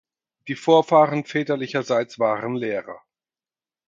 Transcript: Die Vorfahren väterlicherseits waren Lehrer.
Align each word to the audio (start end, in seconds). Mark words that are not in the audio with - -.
Die 0.47 0.55
Vorfahren 0.55 1.25
väterlicherseits 1.25 2.17
waren 2.17 2.55
Lehrer. 2.55 3.03